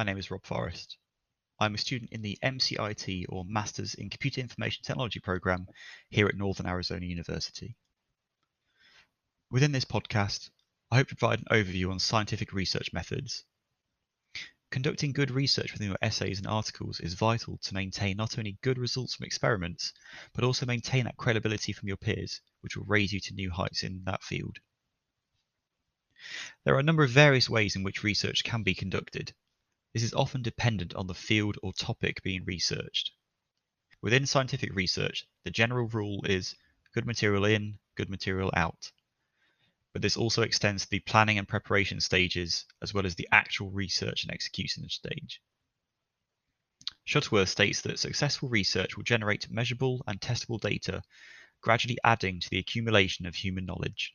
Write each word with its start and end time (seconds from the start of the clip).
my 0.00 0.04
name 0.04 0.16
is 0.16 0.30
Rob 0.30 0.42
Forest. 0.46 0.96
I'm 1.58 1.74
a 1.74 1.76
student 1.76 2.12
in 2.12 2.22
the 2.22 2.38
MCIT 2.42 3.26
or 3.28 3.44
Masters 3.44 3.92
in 3.92 4.08
Computer 4.08 4.40
Information 4.40 4.82
Technology 4.82 5.20
program 5.20 5.66
here 6.08 6.26
at 6.26 6.38
Northern 6.38 6.64
Arizona 6.66 7.04
University. 7.04 7.76
Within 9.50 9.70
this 9.70 9.84
podcast, 9.84 10.48
I 10.90 10.96
hope 10.96 11.08
to 11.08 11.16
provide 11.16 11.40
an 11.40 11.48
overview 11.50 11.90
on 11.90 11.98
scientific 11.98 12.54
research 12.54 12.94
methods. 12.94 13.44
Conducting 14.70 15.12
good 15.12 15.30
research 15.30 15.74
within 15.74 15.88
your 15.88 15.98
essays 16.00 16.38
and 16.38 16.46
articles 16.46 16.98
is 17.00 17.12
vital 17.12 17.58
to 17.58 17.74
maintain 17.74 18.16
not 18.16 18.38
only 18.38 18.56
good 18.62 18.78
results 18.78 19.14
from 19.14 19.26
experiments, 19.26 19.92
but 20.32 20.44
also 20.44 20.64
maintain 20.64 21.04
that 21.04 21.18
credibility 21.18 21.74
from 21.74 21.88
your 21.88 21.98
peers, 21.98 22.40
which 22.62 22.74
will 22.74 22.86
raise 22.86 23.12
you 23.12 23.20
to 23.20 23.34
new 23.34 23.50
heights 23.50 23.82
in 23.82 24.02
that 24.04 24.22
field. 24.22 24.56
There 26.64 26.74
are 26.74 26.80
a 26.80 26.82
number 26.82 27.04
of 27.04 27.10
various 27.10 27.50
ways 27.50 27.76
in 27.76 27.82
which 27.82 28.02
research 28.02 28.44
can 28.44 28.62
be 28.62 28.74
conducted. 28.74 29.34
This 29.92 30.02
is 30.04 30.14
often 30.14 30.42
dependent 30.42 30.94
on 30.94 31.06
the 31.06 31.14
field 31.14 31.58
or 31.62 31.72
topic 31.72 32.22
being 32.22 32.44
researched. 32.44 33.12
Within 34.00 34.26
scientific 34.26 34.74
research, 34.74 35.26
the 35.44 35.50
general 35.50 35.88
rule 35.88 36.24
is 36.24 36.54
good 36.94 37.06
material 37.06 37.44
in, 37.44 37.78
good 37.96 38.08
material 38.08 38.50
out. 38.54 38.92
But 39.92 40.02
this 40.02 40.16
also 40.16 40.42
extends 40.42 40.84
to 40.84 40.90
the 40.90 41.00
planning 41.00 41.38
and 41.38 41.48
preparation 41.48 42.00
stages, 42.00 42.66
as 42.80 42.94
well 42.94 43.04
as 43.04 43.16
the 43.16 43.28
actual 43.32 43.70
research 43.70 44.22
and 44.22 44.32
execution 44.32 44.88
stage. 44.88 45.42
Shuttleworth 47.04 47.48
states 47.48 47.80
that 47.80 47.98
successful 47.98 48.48
research 48.48 48.96
will 48.96 49.02
generate 49.02 49.50
measurable 49.50 50.04
and 50.06 50.20
testable 50.20 50.60
data, 50.60 51.02
gradually 51.60 51.98
adding 52.04 52.38
to 52.38 52.48
the 52.48 52.58
accumulation 52.58 53.26
of 53.26 53.34
human 53.34 53.66
knowledge. 53.66 54.14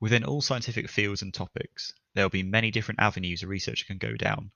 Within 0.00 0.24
all 0.24 0.42
scientific 0.42 0.90
fields 0.90 1.22
and 1.22 1.32
topics, 1.32 1.94
there 2.18 2.24
will 2.24 2.30
be 2.30 2.42
many 2.42 2.72
different 2.72 2.98
avenues 2.98 3.44
a 3.44 3.46
researcher 3.46 3.84
can 3.84 3.96
go 3.96 4.16
down, 4.16 4.50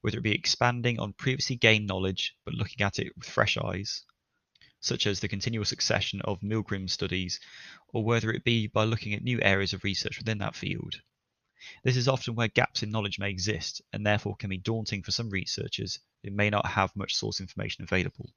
whether 0.00 0.16
it 0.16 0.22
be 0.22 0.32
expanding 0.32 0.98
on 0.98 1.12
previously 1.12 1.54
gained 1.54 1.86
knowledge 1.86 2.34
but 2.46 2.54
looking 2.54 2.82
at 2.82 2.98
it 2.98 3.14
with 3.14 3.28
fresh 3.28 3.58
eyes, 3.58 4.04
such 4.80 5.06
as 5.06 5.20
the 5.20 5.28
continual 5.28 5.66
succession 5.66 6.22
of 6.22 6.40
Milgram 6.40 6.88
studies, 6.88 7.40
or 7.88 8.02
whether 8.02 8.30
it 8.30 8.42
be 8.42 8.68
by 8.68 8.84
looking 8.84 9.12
at 9.12 9.22
new 9.22 9.38
areas 9.42 9.74
of 9.74 9.84
research 9.84 10.16
within 10.16 10.38
that 10.38 10.56
field. 10.56 10.94
This 11.82 11.98
is 11.98 12.08
often 12.08 12.36
where 12.36 12.48
gaps 12.48 12.82
in 12.82 12.90
knowledge 12.90 13.18
may 13.18 13.28
exist 13.28 13.82
and 13.92 14.06
therefore 14.06 14.36
can 14.36 14.48
be 14.48 14.56
daunting 14.56 15.02
for 15.02 15.10
some 15.10 15.28
researchers 15.28 15.98
who 16.22 16.30
may 16.30 16.48
not 16.48 16.66
have 16.66 16.96
much 16.96 17.14
source 17.14 17.38
information 17.38 17.84
available. 17.84 18.32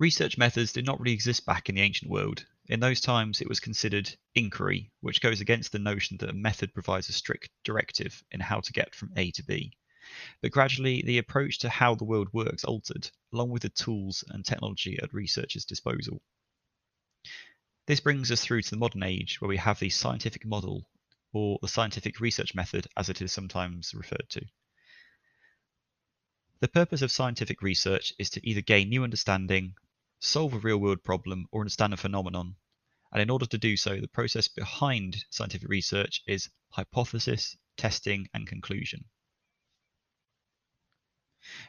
Research 0.00 0.36
methods 0.36 0.72
did 0.72 0.84
not 0.84 0.98
really 0.98 1.14
exist 1.14 1.46
back 1.46 1.68
in 1.68 1.76
the 1.76 1.82
ancient 1.82 2.10
world, 2.10 2.44
in 2.68 2.80
those 2.80 3.00
times, 3.00 3.40
it 3.40 3.48
was 3.48 3.60
considered 3.60 4.16
inquiry, 4.34 4.90
which 5.00 5.20
goes 5.20 5.40
against 5.40 5.72
the 5.72 5.78
notion 5.78 6.16
that 6.18 6.30
a 6.30 6.34
method 6.34 6.74
provides 6.74 7.08
a 7.08 7.12
strict 7.12 7.50
directive 7.64 8.24
in 8.30 8.40
how 8.40 8.60
to 8.60 8.72
get 8.72 8.94
from 8.94 9.12
A 9.16 9.30
to 9.32 9.44
B. 9.44 9.72
But 10.40 10.50
gradually, 10.52 11.02
the 11.02 11.18
approach 11.18 11.58
to 11.58 11.68
how 11.68 11.94
the 11.94 12.04
world 12.04 12.28
works 12.32 12.64
altered, 12.64 13.10
along 13.32 13.50
with 13.50 13.62
the 13.62 13.68
tools 13.68 14.24
and 14.28 14.44
technology 14.44 14.98
at 15.02 15.14
researchers' 15.14 15.64
disposal. 15.64 16.22
This 17.86 18.00
brings 18.00 18.32
us 18.32 18.44
through 18.44 18.62
to 18.62 18.70
the 18.70 18.76
modern 18.76 19.02
age, 19.04 19.40
where 19.40 19.48
we 19.48 19.58
have 19.58 19.78
the 19.78 19.90
scientific 19.90 20.44
model, 20.44 20.88
or 21.32 21.58
the 21.62 21.68
scientific 21.68 22.18
research 22.18 22.54
method, 22.54 22.88
as 22.96 23.08
it 23.08 23.22
is 23.22 23.32
sometimes 23.32 23.94
referred 23.94 24.28
to. 24.30 24.44
The 26.60 26.68
purpose 26.68 27.02
of 27.02 27.12
scientific 27.12 27.62
research 27.62 28.12
is 28.18 28.30
to 28.30 28.48
either 28.48 28.60
gain 28.60 28.88
new 28.88 29.04
understanding 29.04 29.74
solve 30.26 30.52
a 30.52 30.58
real 30.58 30.78
world 30.78 31.02
problem, 31.04 31.46
or 31.52 31.60
understand 31.62 31.94
a 31.94 31.96
phenomenon. 31.96 32.56
And 33.12 33.22
in 33.22 33.30
order 33.30 33.46
to 33.46 33.58
do 33.58 33.76
so, 33.76 34.00
the 34.00 34.08
process 34.08 34.48
behind 34.48 35.24
scientific 35.30 35.68
research 35.68 36.22
is 36.26 36.50
hypothesis, 36.70 37.56
testing, 37.76 38.28
and 38.34 38.46
conclusion. 38.46 39.04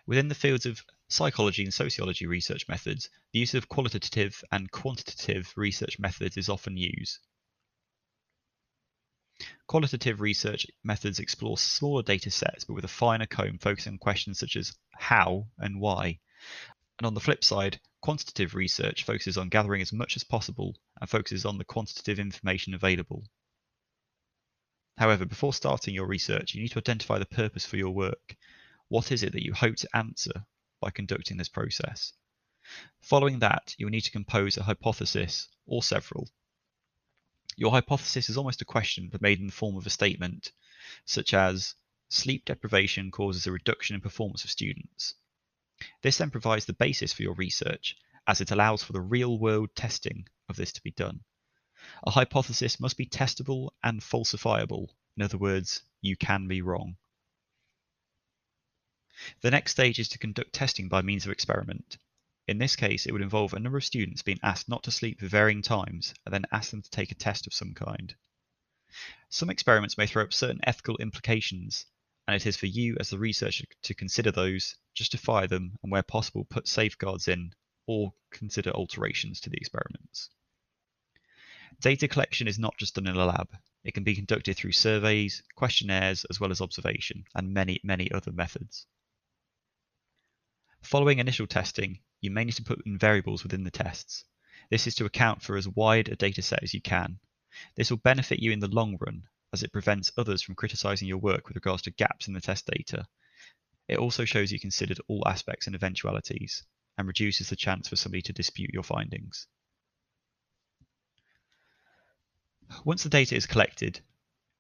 Within 0.08 0.28
the 0.28 0.36
fields 0.36 0.66
of 0.66 0.84
psychology 1.08 1.64
and 1.64 1.74
sociology 1.74 2.26
research 2.26 2.68
methods, 2.68 3.10
the 3.32 3.40
use 3.40 3.54
of 3.54 3.70
qualitative 3.70 4.44
and 4.52 4.72
quantitative 4.72 5.54
research 5.56 6.00
methods 6.00 6.36
is 6.36 6.50
often 6.50 6.76
used. 6.78 7.20
Qualitative 9.68 10.20
research 10.20 10.66
methods 10.84 11.20
explore 11.20 11.60
smaller 11.60 12.02
data 12.02 12.32
sets 12.32 12.64
but 12.64 12.74
with 12.74 12.86
a 12.86 12.90
finer 12.90 13.28
comb 13.28 13.60
focusing 13.60 13.94
on 13.94 14.00
questions 14.00 14.40
such 14.40 14.56
as 14.56 14.76
how 14.96 15.48
and 15.60 15.80
why. 15.80 16.20
And 17.00 17.06
on 17.06 17.14
the 17.14 17.20
flip 17.20 17.44
side, 17.44 17.80
Quantitative 18.08 18.54
research 18.54 19.04
focuses 19.04 19.38
on 19.38 19.50
gathering 19.50 19.82
as 19.82 19.92
much 19.92 20.16
as 20.16 20.24
possible 20.24 20.78
and 21.02 21.10
focuses 21.10 21.46
on 21.46 21.58
the 21.58 21.66
quantitative 21.66 22.20
information 22.20 22.74
available. 22.76 23.28
However, 24.98 25.26
before 25.26 25.54
starting 25.54 25.96
your 25.96 26.06
research, 26.06 26.54
you 26.54 26.62
need 26.62 26.72
to 26.74 26.78
identify 26.78 27.18
the 27.18 27.26
purpose 27.26 27.66
for 27.66 27.76
your 27.76 27.90
work. 27.90 28.38
What 28.88 29.12
is 29.12 29.24
it 29.24 29.34
that 29.34 29.44
you 29.44 29.54
hope 29.54 29.78
to 29.78 29.98
answer 29.98 30.46
by 30.80 30.92
conducting 30.92 31.38
this 31.38 31.50
process? 31.50 32.14
Following 33.02 33.40
that, 33.40 33.76
you 33.78 33.88
will 33.88 33.92
need 33.92 34.06
to 34.06 34.12
compose 34.12 34.58
a 34.58 34.64
hypothesis 34.64 35.50
or 35.66 35.84
several. 35.84 36.30
Your 37.56 37.72
hypothesis 37.72 38.30
is 38.30 38.38
almost 38.38 38.62
a 38.62 38.66
question 38.66 39.10
but 39.10 39.22
made 39.22 39.40
in 39.40 39.48
the 39.48 39.52
form 39.52 39.76
of 39.76 39.88
a 39.88 39.90
statement, 39.90 40.52
such 41.04 41.34
as 41.34 41.74
sleep 42.10 42.46
deprivation 42.46 43.10
causes 43.10 43.48
a 43.48 43.52
reduction 43.52 43.96
in 43.96 44.02
performance 44.02 44.44
of 44.44 44.52
students. 44.52 45.16
This 46.02 46.18
then 46.18 46.32
provides 46.32 46.66
the 46.66 46.74
basis 46.74 47.14
for 47.14 47.24
your 47.24 47.36
research, 47.36 47.96
as 48.26 48.42
it 48.42 48.52
allows 48.52 48.84
for 48.84 48.94
the 48.94 49.02
real-world 49.02 49.76
testing 49.76 50.28
of 50.50 50.56
this 50.56 50.72
to 50.74 50.82
be 50.82 50.92
done. 50.92 51.24
A 52.06 52.12
hypothesis 52.12 52.80
must 52.80 52.98
be 52.98 53.06
testable 53.06 53.70
and 53.84 54.02
falsifiable. 54.02 54.90
In 55.16 55.24
other 55.24 55.38
words, 55.38 55.84
you 56.02 56.18
can 56.18 56.48
be 56.48 56.62
wrong. 56.62 56.98
The 59.42 59.52
next 59.52 59.72
stage 59.72 60.00
is 60.00 60.10
to 60.10 60.20
conduct 60.20 60.54
testing 60.54 60.90
by 60.90 61.02
means 61.02 61.26
of 61.26 61.32
experiment. 61.32 61.98
In 62.48 62.58
this 62.58 62.76
case, 62.76 63.06
it 63.06 63.12
would 63.12 63.22
involve 63.22 63.54
a 63.54 63.60
number 63.60 63.78
of 63.78 63.86
students 63.86 64.22
being 64.22 64.40
asked 64.44 64.70
not 64.70 64.84
to 64.84 64.92
sleep 64.92 65.20
for 65.20 65.28
varying 65.28 65.62
times 65.62 66.14
and 66.26 66.34
then 66.34 66.46
ask 66.52 66.72
them 66.72 66.82
to 66.82 66.90
take 66.90 67.12
a 67.12 67.16
test 67.16 67.48
of 67.48 67.54
some 67.54 67.74
kind. 67.74 68.16
Some 69.30 69.50
experiments 69.50 69.98
may 69.98 70.08
throw 70.08 70.24
up 70.24 70.34
certain 70.34 70.62
ethical 70.64 70.98
implications 70.98 71.86
and 72.28 72.36
it 72.36 72.46
is 72.46 72.58
for 72.58 72.66
you 72.66 72.98
as 73.00 73.10
the 73.10 73.18
researcher 73.18 73.64
to 73.84 73.94
consider 73.94 74.32
those, 74.32 74.76
justify 74.94 75.48
them, 75.48 75.78
and 75.82 75.92
where 75.92 76.04
possible 76.04 76.44
put 76.44 76.68
safeguards 76.68 77.30
in 77.30 77.54
or 77.86 78.14
consider 78.32 78.70
alterations 78.72 79.40
to 79.40 79.50
the 79.50 79.56
experiments. 79.56 80.30
Data 81.80 82.08
collection 82.08 82.48
is 82.48 82.60
not 82.60 82.78
just 82.78 82.96
done 82.96 83.08
in 83.08 83.16
a 83.16 83.26
lab. 83.26 83.48
It 83.86 83.94
can 83.94 84.04
be 84.04 84.16
conducted 84.16 84.58
through 84.58 84.74
surveys, 84.74 85.42
questionnaires, 85.56 86.26
as 86.26 86.40
well 86.40 86.52
as 86.52 86.60
observation, 86.60 87.24
and 87.34 87.54
many, 87.54 87.80
many 87.84 88.12
other 88.12 88.34
methods. 88.34 88.86
Following 90.82 91.20
initial 91.20 91.48
testing, 91.48 92.00
you 92.20 92.32
may 92.32 92.44
need 92.44 92.56
to 92.56 92.64
put 92.64 92.86
in 92.86 92.98
variables 92.98 93.44
within 93.44 93.64
the 93.64 93.72
tests. 93.72 94.26
This 94.70 94.86
is 94.86 94.96
to 94.96 95.06
account 95.06 95.42
for 95.42 95.56
as 95.56 95.68
wide 95.68 96.10
a 96.10 96.18
data 96.18 96.42
set 96.42 96.64
as 96.64 96.74
you 96.74 96.82
can. 96.82 97.20
This 97.76 97.90
will 97.90 97.98
benefit 97.98 98.40
you 98.40 98.52
in 98.52 98.60
the 98.60 98.68
long 98.68 98.98
run 99.00 99.24
as 99.54 99.64
it 99.64 99.72
prevents 99.72 100.12
others 100.18 100.42
from 100.42 100.56
criticizing 100.56 101.08
your 101.08 101.18
work 101.18 101.48
with 101.48 101.56
regards 101.56 101.82
to 101.84 101.92
gaps 101.92 102.28
in 102.28 102.34
the 102.34 102.42
test 102.42 102.66
data. 102.68 103.06
It 103.88 103.98
also 103.98 104.26
shows 104.26 104.52
you 104.52 104.60
considered 104.60 105.00
all 105.08 105.28
aspects 105.28 105.68
and 105.68 105.76
eventualities, 105.76 106.64
and 106.98 107.08
reduces 107.08 107.50
the 107.50 107.56
chance 107.56 107.88
for 107.88 107.96
somebody 107.96 108.22
to 108.24 108.34
dispute 108.34 108.72
your 108.74 108.84
findings. 108.84 109.48
Once 112.84 113.04
the 113.04 113.10
data 113.10 113.36
is 113.36 113.46
collected, 113.46 114.02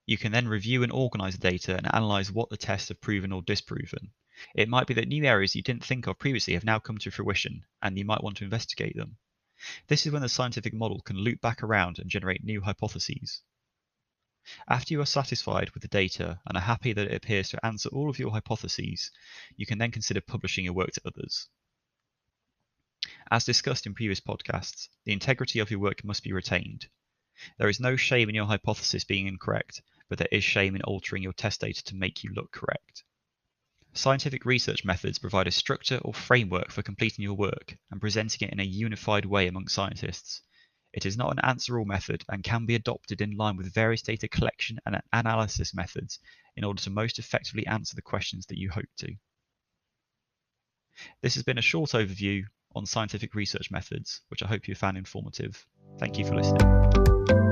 you 0.05 0.17
can 0.17 0.31
then 0.31 0.47
review 0.47 0.83
and 0.83 0.91
organize 0.91 1.37
the 1.37 1.51
data 1.51 1.75
and 1.75 1.93
analyze 1.93 2.31
what 2.31 2.49
the 2.49 2.55
tests 2.55 2.87
have 2.87 3.01
proven 3.01 3.33
or 3.33 3.41
disproven. 3.41 4.11
It 4.55 4.69
might 4.69 4.87
be 4.87 4.93
that 4.93 5.07
new 5.07 5.25
areas 5.25 5.55
you 5.55 5.61
didn't 5.61 5.83
think 5.83 6.07
of 6.07 6.19
previously 6.19 6.53
have 6.53 6.63
now 6.63 6.79
come 6.79 6.97
to 6.99 7.11
fruition, 7.11 7.65
and 7.81 7.97
you 7.97 8.05
might 8.05 8.23
want 8.23 8.37
to 8.37 8.45
investigate 8.45 8.95
them. 8.95 9.17
This 9.87 10.05
is 10.05 10.13
when 10.13 10.21
the 10.21 10.29
scientific 10.29 10.73
model 10.73 11.01
can 11.01 11.17
loop 11.17 11.41
back 11.41 11.63
around 11.63 11.99
and 11.99 12.09
generate 12.09 12.43
new 12.43 12.61
hypotheses. 12.61 13.41
After 14.69 14.93
you 14.93 15.01
are 15.01 15.05
satisfied 15.05 15.71
with 15.71 15.81
the 15.81 15.89
data 15.89 16.39
and 16.45 16.57
are 16.57 16.61
happy 16.61 16.93
that 16.93 17.07
it 17.07 17.15
appears 17.15 17.49
to 17.49 17.65
answer 17.65 17.89
all 17.89 18.09
of 18.09 18.19
your 18.19 18.31
hypotheses, 18.31 19.11
you 19.55 19.65
can 19.65 19.77
then 19.77 19.91
consider 19.91 20.21
publishing 20.21 20.65
your 20.65 20.73
work 20.73 20.91
to 20.93 21.01
others. 21.05 21.49
As 23.29 23.43
discussed 23.43 23.85
in 23.85 23.93
previous 23.93 24.21
podcasts, 24.21 24.89
the 25.03 25.13
integrity 25.13 25.59
of 25.59 25.69
your 25.69 25.79
work 25.79 26.03
must 26.03 26.23
be 26.23 26.31
retained. 26.31 26.87
There 27.57 27.69
is 27.69 27.79
no 27.79 27.95
shame 27.95 28.29
in 28.29 28.35
your 28.35 28.47
hypothesis 28.47 29.03
being 29.03 29.27
incorrect, 29.27 29.81
but 30.09 30.17
there 30.17 30.29
is 30.31 30.43
shame 30.43 30.75
in 30.75 30.81
altering 30.81 31.23
your 31.23 31.33
test 31.33 31.61
data 31.61 31.83
to 31.83 31.95
make 31.95 32.23
you 32.23 32.31
look 32.33 32.51
correct. 32.51 33.03
Scientific 33.93 34.45
research 34.45 34.85
methods 34.85 35.19
provide 35.19 35.47
a 35.47 35.51
structure 35.51 35.97
or 35.97 36.13
framework 36.13 36.71
for 36.71 36.83
completing 36.83 37.23
your 37.23 37.33
work 37.33 37.77
and 37.91 37.99
presenting 37.99 38.47
it 38.47 38.53
in 38.53 38.59
a 38.59 38.63
unified 38.63 39.25
way 39.25 39.47
among 39.47 39.67
scientists. 39.67 40.41
It 40.97 41.05
is 41.05 41.15
not 41.15 41.31
an 41.31 41.45
answer-all 41.45 41.85
method 41.85 42.25
and 42.27 42.43
can 42.43 42.65
be 42.65 42.73
adopted 42.73 43.21
in 43.21 43.37
line 43.37 43.55
with 43.55 43.71
various 43.71 44.01
data 44.01 44.27
collection 44.27 44.79
and 44.83 44.99
analysis 45.13 45.75
methods 45.75 46.17
in 46.55 46.63
order 46.63 46.81
to 46.81 46.89
most 46.89 47.19
effectively 47.19 47.67
answer 47.67 47.95
the 47.95 48.01
questions 48.01 48.47
that 48.47 48.57
you 48.57 48.71
hope 48.71 48.89
to. 48.97 49.13
This 51.21 51.35
has 51.35 51.43
been 51.43 51.59
a 51.59 51.61
short 51.61 51.91
overview 51.91 52.45
on 52.73 52.87
scientific 52.87 53.35
research 53.35 53.69
methods, 53.69 54.21
which 54.29 54.41
I 54.41 54.47
hope 54.47 54.67
you 54.67 54.73
found 54.73 54.97
informative. 54.97 55.63
Thank 55.99 56.17
you 56.17 56.25
for 56.25 56.33
listening. 56.33 57.46